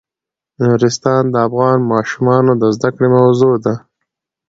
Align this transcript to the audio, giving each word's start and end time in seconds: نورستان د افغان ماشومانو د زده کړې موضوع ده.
نورستان 0.61 1.23
د 1.29 1.35
افغان 1.47 1.79
ماشومانو 1.93 2.51
د 2.61 2.63
زده 2.75 2.89
کړې 2.95 3.07
موضوع 3.17 3.55
ده. 3.65 3.73